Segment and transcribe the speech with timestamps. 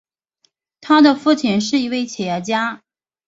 [0.79, 2.81] 他的父亲是一位企业家。